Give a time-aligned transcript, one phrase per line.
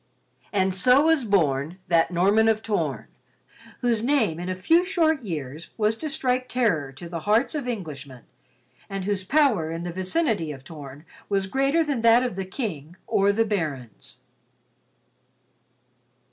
[0.51, 3.05] And so was born that Norman of Torn,
[3.81, 7.67] whose name in a few short years was to strike terror to the hearts of
[7.67, 8.23] Englishmen,
[8.89, 12.95] and whose power in the vicinity of Torn was greater than that of the King
[13.05, 14.17] or the barons.